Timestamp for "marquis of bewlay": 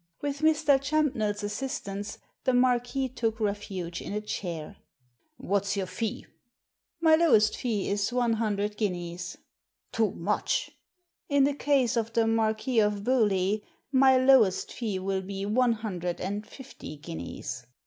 12.25-13.61